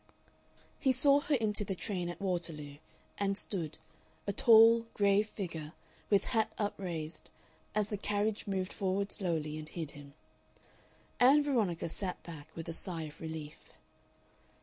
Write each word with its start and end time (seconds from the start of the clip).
He 0.79 0.91
saw 0.91 1.19
her 1.19 1.35
into 1.35 1.63
the 1.63 1.75
train 1.75 2.09
at 2.09 2.19
Waterloo, 2.19 2.77
and 3.19 3.37
stood, 3.37 3.77
a 4.25 4.33
tall, 4.33 4.87
grave 4.95 5.29
figure, 5.29 5.73
with 6.09 6.23
hat 6.33 6.51
upraised, 6.57 7.29
as 7.75 7.89
the 7.89 7.97
carriage 7.99 8.47
moved 8.47 8.73
forward 8.73 9.11
slowly 9.11 9.59
and 9.59 9.69
hid 9.69 9.91
him. 9.91 10.15
Ann 11.19 11.43
Veronica 11.43 11.87
sat 11.87 12.23
back 12.23 12.47
with 12.55 12.67
a 12.67 12.73
sigh 12.73 13.03
of 13.03 13.21
relief. 13.21 13.73